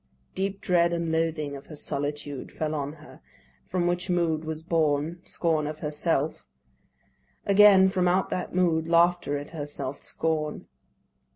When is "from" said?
3.67-3.85, 7.87-8.07